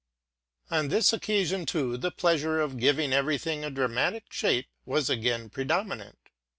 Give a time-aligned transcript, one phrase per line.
[0.71, 5.11] On this occasion, too, the pleas ure of giving every thing a dramatic shape was
[5.11, 6.17] again pre dominant.